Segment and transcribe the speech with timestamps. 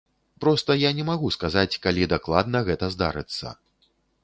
[0.45, 3.57] Проста я не магу сказаць, калі дакладна гэта здарыцца.